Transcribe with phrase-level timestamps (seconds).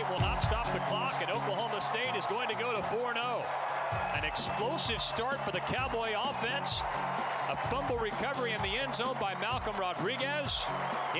[0.00, 3.12] State will not stop the clock, and Oklahoma State is going to go to 4
[3.12, 3.42] 0.
[4.14, 6.80] An explosive start for the Cowboy offense.
[7.50, 10.64] A fumble recovery in the end zone by Malcolm Rodriguez.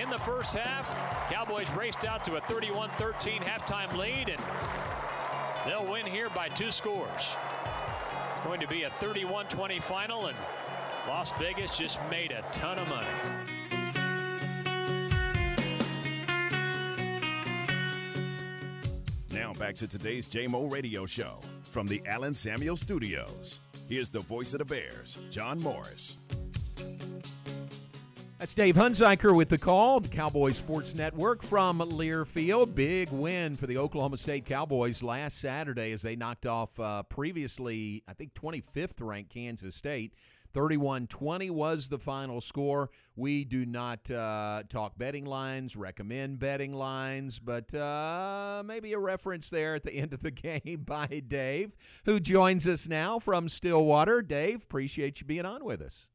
[0.00, 0.88] In the first half,
[1.30, 4.40] Cowboys raced out to a 31 13 halftime lead, and
[5.66, 7.36] they'll win here by two scores.
[8.36, 10.36] It's going to be a 31 20 final, and
[11.06, 13.59] Las Vegas just made a ton of money.
[19.70, 23.60] Back to today's JMO Radio Show from the Allen Samuel Studios.
[23.88, 26.16] Here's the voice of the Bears, John Morris.
[28.36, 32.74] That's Dave Hunziker with the call, the Cowboys Sports Network from Learfield.
[32.74, 38.02] Big win for the Oklahoma State Cowboys last Saturday as they knocked off uh, previously,
[38.08, 40.14] I think, 25th ranked Kansas State.
[40.52, 42.90] 31 20 was the final score.
[43.16, 49.50] We do not uh, talk betting lines, recommend betting lines, but uh, maybe a reference
[49.50, 54.22] there at the end of the game by Dave, who joins us now from Stillwater.
[54.22, 56.10] Dave, appreciate you being on with us.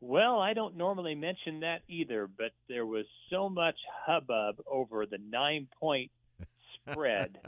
[0.00, 3.76] Well, I don't normally mention that either, but there was so much
[4.06, 6.10] hubbub over the nine point
[6.90, 7.38] spread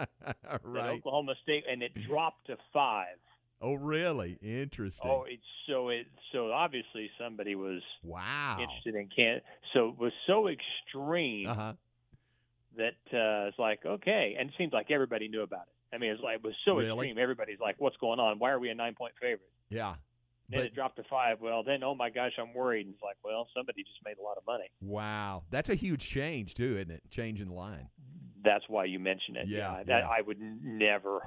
[0.63, 0.97] right.
[0.97, 3.17] Oklahoma State, and it dropped to five.
[3.61, 4.39] Oh, really?
[4.43, 5.11] Interesting.
[5.11, 9.41] Oh, it's so it so obviously somebody was wow interested in can
[9.73, 11.73] so it was so extreme uh-huh.
[12.77, 15.95] that uh, it's like okay, and it seems like everybody knew about it.
[15.95, 17.09] I mean, it's like it was so Really?
[17.09, 17.19] extreme.
[17.19, 18.39] Everybody's like, "What's going on?
[18.39, 19.95] Why are we a nine point favorite?" Yeah.
[20.49, 21.41] Then But- it dropped to five.
[21.41, 22.87] Well, then oh my gosh, I'm worried.
[22.87, 24.71] And it's like, well, somebody just made a lot of money.
[24.81, 25.45] Wow.
[25.51, 27.03] That's a huge change, too, isn't it?
[27.11, 27.89] Changing the line.
[28.45, 29.49] That's why you mentioned it.
[29.49, 30.09] Yeah, that yeah.
[30.09, 31.21] I would never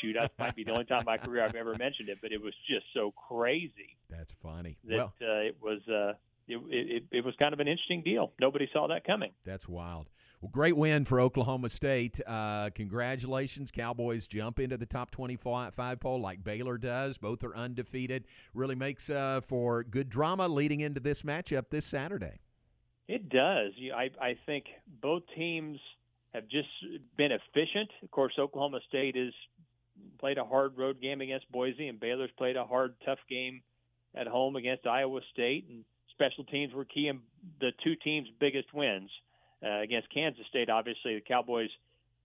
[0.00, 0.16] shoot.
[0.18, 2.42] That might be the only time in my career I've ever mentioned it, but it
[2.42, 4.78] was just so crazy That's funny.
[4.84, 5.80] that well, uh, it was.
[5.88, 6.14] Uh,
[6.46, 8.32] it, it, it was kind of an interesting deal.
[8.38, 9.30] Nobody saw that coming.
[9.46, 10.10] that's wild.
[10.42, 12.20] Well, great win for Oklahoma State.
[12.26, 13.70] Uh, congratulations.
[13.70, 17.16] Cowboys jump into the top 25 five poll like Baylor does.
[17.16, 18.26] Both are undefeated.
[18.52, 22.40] Really makes uh, for good drama leading into this matchup this Saturday.
[23.08, 23.72] It does.
[23.96, 24.66] I, I think
[25.00, 25.78] both teams
[26.34, 26.68] have just
[27.16, 27.90] been efficient.
[28.02, 29.32] Of course, Oklahoma State has
[30.18, 33.62] played a hard road game against Boise, and Baylor's played a hard, tough game
[34.14, 35.66] at home against Iowa State.
[35.68, 37.20] And special teams were key in
[37.60, 39.10] the two teams' biggest wins
[39.64, 40.68] uh, against Kansas State.
[40.68, 41.70] Obviously, the Cowboys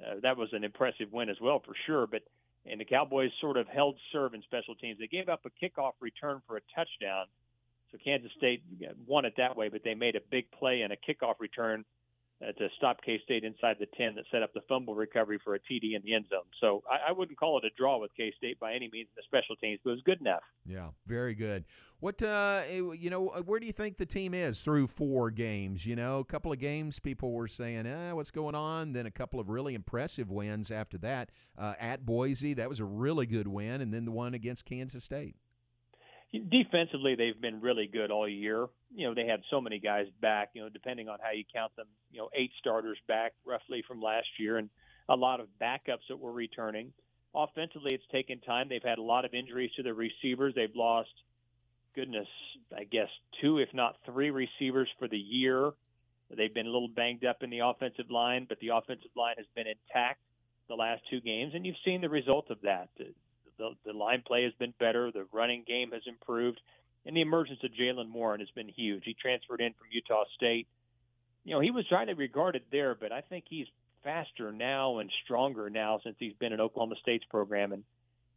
[0.05, 2.07] uh, that was an impressive win as well for sure.
[2.07, 2.21] But
[2.65, 4.99] and the Cowboys sort of held serve in special teams.
[4.99, 7.25] They gave up a kickoff return for a touchdown.
[7.91, 8.61] So Kansas State
[9.07, 11.85] won it that way, but they made a big play and a kickoff return
[12.41, 15.55] uh, to stop K State inside the 10 that set up the fumble recovery for
[15.55, 16.45] a TD in the end zone.
[16.61, 19.15] So I, I wouldn't call it a draw with K State by any means in
[19.17, 20.43] the special teams, but it was good enough.
[20.65, 21.65] Yeah, very good.
[21.99, 25.85] What uh, you know, where do you think the team is through four games?
[25.85, 28.93] You know, a couple of games people were saying, eh, what's going on?
[28.93, 31.31] Then a couple of really impressive wins after that.
[31.57, 35.03] Uh, at Boise, that was a really good win, and then the one against Kansas
[35.03, 35.35] State.
[36.31, 38.67] Defensively, they've been really good all year.
[38.93, 41.75] You know, they had so many guys back, you know, depending on how you count
[41.75, 44.69] them, you know, eight starters back roughly from last year and
[45.07, 46.93] a lot of backups that were returning.
[47.33, 48.69] Offensively, it's taken time.
[48.69, 50.53] They've had a lot of injuries to the receivers.
[50.55, 51.09] They've lost,
[51.95, 52.27] goodness,
[52.75, 53.09] I guess,
[53.41, 55.71] two, if not three receivers for the year.
[56.35, 59.47] They've been a little banged up in the offensive line, but the offensive line has
[59.55, 60.21] been intact
[60.67, 62.89] the last two games, and you've seen the result of that.
[63.59, 65.11] The, the, line play has been better.
[65.11, 66.59] The running game has improved.
[67.05, 69.03] And the emergence of Jaylen Warren has been huge.
[69.05, 70.67] He transferred in from Utah State.
[71.43, 73.67] You know, he was to regarded there, but I think he's
[74.03, 77.71] faster now and stronger now since he's been in Oklahoma State's program.
[77.71, 77.83] And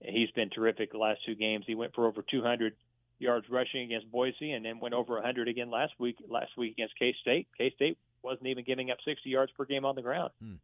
[0.00, 1.64] he's been terrific the last two games.
[1.66, 2.74] He went for over 200
[3.18, 6.98] yards rushing against Boise and then went over 100 again last week last week against
[6.98, 7.48] K-State.
[7.56, 10.30] K-State wasn't even giving up 60 yards per game on the ground.
[10.42, 10.54] Hmm.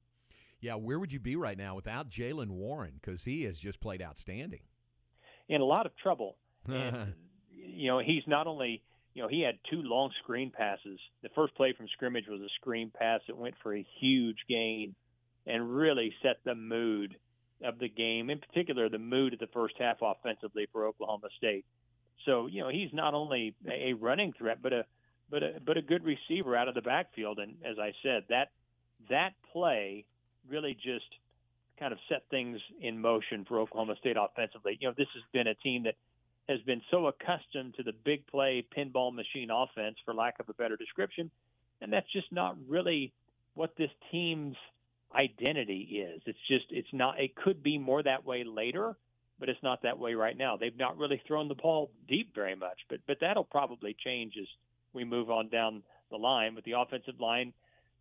[0.60, 2.94] Yeah, where would you be right now without Jaylen Warren?
[3.00, 4.62] Because he has just played outstanding.
[5.48, 6.36] in a lot of trouble.
[6.69, 7.14] And,
[7.50, 8.82] you know, he's not only,
[9.14, 10.98] you know, he had two long screen passes.
[11.22, 14.94] The first play from scrimmage was a screen pass that went for a huge gain
[15.46, 17.16] and really set the mood
[17.64, 21.64] of the game, in particular, the mood of the first half offensively for Oklahoma State.
[22.26, 24.84] So, you know, he's not only a running threat, but a
[25.31, 27.38] but a but a good receiver out of the backfield.
[27.38, 28.50] And as I said, that
[29.08, 30.04] that play
[30.49, 31.06] really just
[31.79, 34.77] kind of set things in motion for Oklahoma State offensively.
[34.81, 35.95] You know, this has been a team that
[36.49, 40.55] has been so accustomed to the big play pinball machine offense, for lack of a
[40.55, 41.31] better description,
[41.81, 43.12] and that's just not really
[43.55, 44.56] what this team's
[45.15, 46.23] identity is.
[46.27, 47.21] It's just it's not.
[47.21, 48.97] It could be more that way later,
[49.39, 50.56] but it's not that way right now.
[50.56, 54.47] They've not really thrown the ball deep very much, but but that'll probably change as
[54.93, 57.53] we move on down the line with the offensive line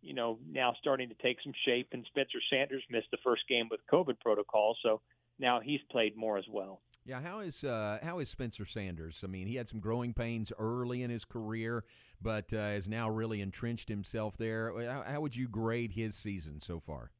[0.02, 1.88] you know, now starting to take some shape.
[1.92, 5.00] And Spencer Sanders missed the first game with COVID protocol, so
[5.38, 6.80] now he's played more as well.
[7.04, 9.22] Yeah, how is uh, how is Spencer Sanders?
[9.24, 11.84] I mean, he had some growing pains early in his career,
[12.20, 14.72] but uh, has now really entrenched himself there.
[14.86, 17.12] How, how would you grade his season so far?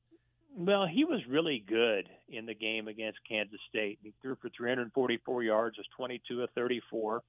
[0.54, 4.00] Well, he was really good in the game against Kansas State.
[4.02, 7.22] He threw for 344 yards, was 22 of 34,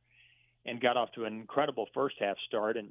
[0.65, 2.75] and got off to an incredible first half start.
[2.75, 2.89] And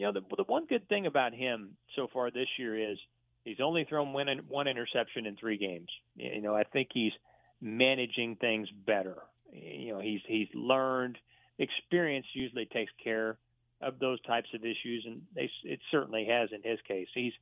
[0.00, 2.96] you know, the, the one good thing about him so far this year is
[3.44, 5.88] he's only thrown one, one interception in three games.
[6.16, 7.12] You know, I think he's
[7.60, 9.18] managing things better.
[9.52, 11.18] You know, he's he's learned.
[11.58, 13.36] Experience usually takes care
[13.82, 17.08] of those types of issues, and they, it certainly has in his case.
[17.12, 17.34] He's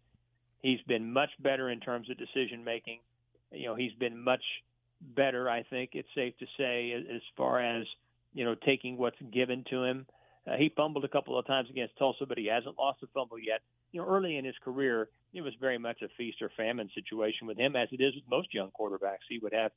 [0.61, 2.99] he's been much better in terms of decision making.
[3.53, 4.43] You know, he's been much
[5.01, 5.49] better.
[5.49, 7.87] I think it's safe to say as far as
[8.35, 10.07] you know taking what's given to him.
[10.49, 13.39] Uh, he fumbled a couple of times against Tulsa, but he hasn't lost a fumble
[13.39, 13.61] yet.
[13.93, 17.47] You know, early in his career, it was very much a feast or famine situation
[17.47, 19.27] with him, as it is with most young quarterbacks.
[19.29, 19.73] He would have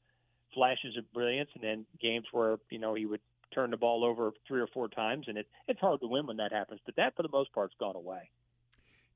[0.54, 3.22] flashes of brilliance, and then games where you know he would
[3.54, 6.38] turn the ball over three or four times, and it, it's hard to win when
[6.38, 6.80] that happens.
[6.86, 8.30] But that, for the most part, has gone away.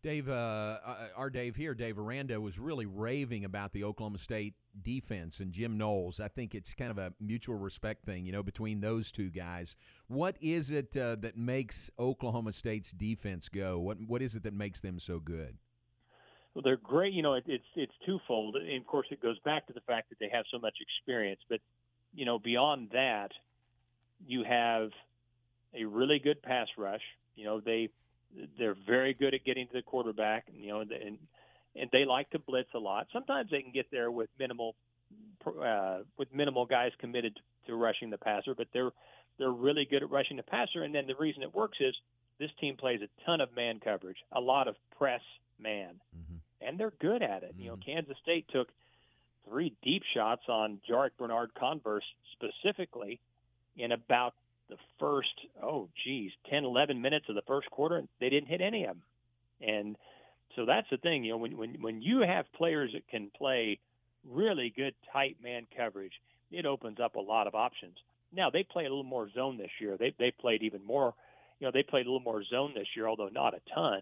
[0.05, 4.53] Dave, uh, uh, our Dave here, Dave Aranda, was really raving about the Oklahoma State
[4.79, 6.19] defense and Jim Knowles.
[6.19, 9.75] I think it's kind of a mutual respect thing, you know, between those two guys.
[10.07, 13.79] What is it uh, that makes Oklahoma State's defense go?
[13.79, 15.57] What What is it that makes them so good?
[16.53, 17.13] Well, they're great.
[17.13, 20.09] You know, it, it's it's twofold, and of course, it goes back to the fact
[20.09, 21.41] that they have so much experience.
[21.49, 21.61] But
[22.13, 23.31] you know, beyond that,
[24.27, 24.91] you have
[25.73, 27.01] a really good pass rush.
[27.35, 27.89] You know, they
[28.57, 30.45] they're very good at getting to the quarterback.
[30.47, 31.17] And you know, and
[31.75, 33.07] and they like to blitz a lot.
[33.11, 34.75] Sometimes they can get there with minimal
[35.45, 37.37] uh, with minimal guys committed
[37.67, 38.91] to rushing the passer, but they're
[39.37, 40.83] they're really good at rushing the passer.
[40.83, 41.93] And then the reason it works is
[42.39, 45.21] this team plays a ton of man coverage, a lot of press
[45.59, 46.35] man, mm-hmm.
[46.67, 47.53] and they're good at it.
[47.53, 47.61] Mm-hmm.
[47.61, 47.91] You know, mm-hmm.
[47.91, 48.69] Kansas State took
[49.47, 53.19] three deep shots on Jarrick Bernard Converse specifically
[53.77, 54.33] in about
[54.69, 58.61] the first, oh, geez, 10, 11 minutes of the first quarter, and they didn't hit
[58.61, 59.01] any of them.
[59.61, 59.95] And
[60.55, 63.79] so that's the thing, you know, when, when, when you have players that can play
[64.29, 66.13] really good tight man coverage,
[66.51, 67.97] it opens up a lot of options.
[68.33, 69.97] Now, they play a little more zone this year.
[69.97, 71.13] They, they played even more,
[71.59, 74.01] you know, they played a little more zone this year, although not a ton.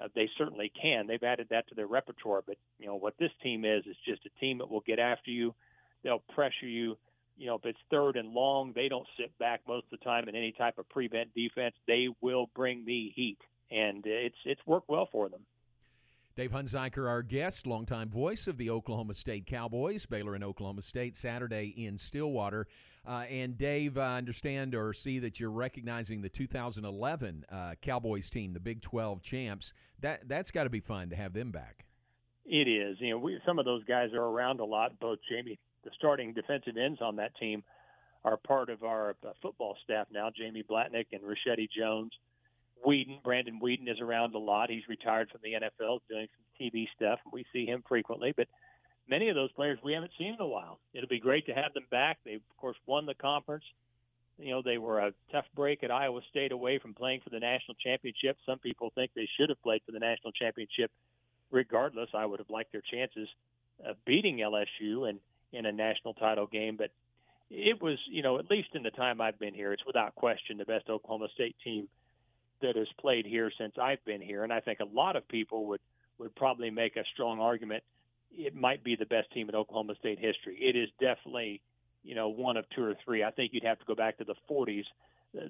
[0.00, 1.06] Uh, they certainly can.
[1.06, 2.42] They've added that to their repertoire.
[2.46, 5.30] But, you know, what this team is, is just a team that will get after
[5.30, 5.54] you.
[6.02, 6.96] They'll pressure you
[7.36, 10.28] you know, if it's third and long, they don't sit back most of the time
[10.28, 11.74] in any type of prevent defense.
[11.86, 13.38] They will bring the heat,
[13.70, 15.40] and it's it's worked well for them.
[16.36, 21.16] Dave Hunziker, our guest, longtime voice of the Oklahoma State Cowboys, Baylor and Oklahoma State,
[21.16, 22.66] Saturday in Stillwater.
[23.06, 28.52] Uh, and Dave, I understand or see that you're recognizing the 2011 uh, Cowboys team,
[28.52, 29.72] the Big 12 champs.
[30.00, 31.86] That that's got to be fun to have them back.
[32.44, 32.98] It is.
[33.00, 35.00] You know, we, some of those guys are around a lot.
[35.00, 37.62] Both Jamie the starting defensive ends on that team
[38.24, 40.30] are part of our uh, football staff now.
[40.36, 42.10] Jamie Blatnick and Richetti Jones.
[42.84, 44.68] Weeden, Brandon Weeden is around a lot.
[44.68, 47.20] He's retired from the NFL, doing some TV stuff.
[47.32, 48.48] We see him frequently, but
[49.08, 50.80] many of those players we haven't seen in a while.
[50.92, 52.18] It'll be great to have them back.
[52.24, 53.64] They, of course, won the conference.
[54.38, 57.38] You know, they were a tough break at Iowa State away from playing for the
[57.38, 58.36] national championship.
[58.44, 60.90] Some people think they should have played for the national championship.
[61.50, 63.28] Regardless, I would have liked their chances
[63.84, 65.20] of beating LSU and
[65.52, 66.76] in a national title game.
[66.76, 66.90] But
[67.50, 70.58] it was, you know, at least in the time I've been here, it's without question
[70.58, 71.88] the best Oklahoma State team
[72.62, 74.42] that has played here since I've been here.
[74.42, 75.80] And I think a lot of people would
[76.18, 77.82] would probably make a strong argument
[78.36, 80.58] it might be the best team in Oklahoma State history.
[80.60, 81.60] It is definitely,
[82.02, 83.24] you know, one of two or three.
[83.24, 84.84] I think you'd have to go back to the 40s.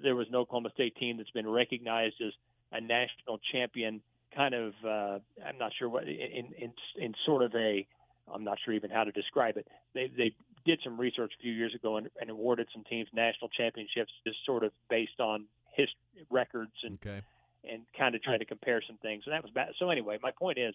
[0.02, 2.32] There was an Oklahoma State team that's been recognized as
[2.72, 4.00] a national champion,
[4.34, 4.72] kind of.
[4.84, 7.86] Uh, I'm not sure what in in in sort of a
[8.32, 9.66] I'm not sure even how to describe it.
[9.94, 13.48] They they did some research a few years ago and, and awarded some teams national
[13.50, 15.88] championships just sort of based on his
[16.30, 17.22] records and okay.
[17.68, 19.24] and kind of trying to compare some things.
[19.26, 19.68] And that was bad.
[19.78, 20.74] So anyway, my point is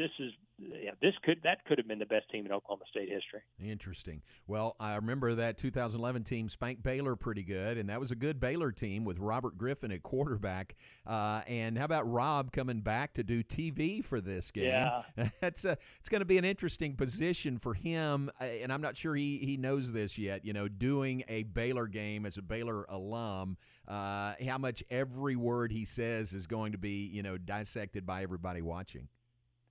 [0.00, 3.08] this is yeah, this could that could have been the best team in Oklahoma State
[3.08, 3.40] history.
[3.62, 4.22] Interesting.
[4.46, 8.40] Well, I remember that 2011 team spanked Baylor pretty good, and that was a good
[8.40, 10.74] Baylor team with Robert Griffin at quarterback.
[11.06, 14.64] Uh, and how about Rob coming back to do TV for this game?
[14.64, 15.02] Yeah,
[15.40, 18.96] that's a, it's going to be an interesting position for him, uh, and I'm not
[18.96, 20.44] sure he he knows this yet.
[20.44, 23.56] You know, doing a Baylor game as a Baylor alum.
[23.88, 28.22] Uh, how much every word he says is going to be, you know, dissected by
[28.22, 29.08] everybody watching.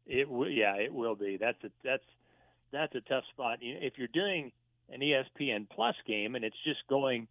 [0.09, 1.37] It will, yeah, it will be.
[1.37, 2.03] That's a that's
[2.71, 3.59] that's a tough spot.
[3.61, 4.51] You know, if you're doing
[4.91, 7.27] an ESPN Plus game and it's just going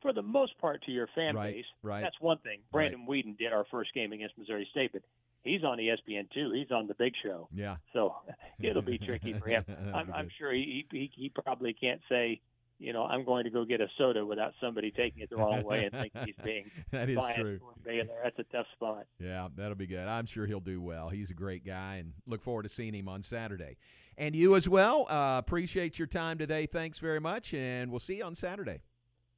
[0.00, 2.00] for the most part to your fan right, base, right.
[2.00, 2.60] that's one thing.
[2.72, 3.24] Brandon right.
[3.24, 5.02] Weeden did our first game against Missouri State, but
[5.42, 6.52] he's on ESPN too.
[6.52, 7.48] He's on the Big Show.
[7.52, 7.76] Yeah.
[7.92, 8.14] So
[8.62, 9.64] it'll be tricky for him.
[9.94, 12.40] I'm, I'm sure he, he he probably can't say
[12.82, 15.62] you know, I'm going to go get a soda without somebody taking it the wrong
[15.62, 17.60] way and thinking he's being that is true.
[17.84, 18.08] Baylor.
[18.22, 19.06] That's a tough spot.
[19.18, 20.06] Yeah, that'll be good.
[20.06, 21.08] I'm sure he'll do well.
[21.08, 23.76] He's a great guy, and look forward to seeing him on Saturday.
[24.18, 25.06] And you as well.
[25.08, 26.66] Uh, appreciate your time today.
[26.66, 28.80] Thanks very much, and we'll see you on Saturday.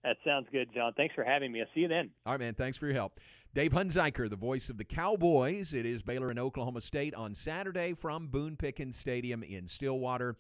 [0.03, 0.93] That sounds good, John.
[0.97, 1.61] Thanks for having me.
[1.61, 2.11] I'll see you then.
[2.27, 2.55] All right, man.
[2.55, 3.21] Thanks for your help.
[3.55, 5.73] Dave Hunziker, the voice of the Cowboys.
[5.73, 10.35] It is Baylor and Oklahoma State on Saturday from Boone Pickens Stadium in Stillwater.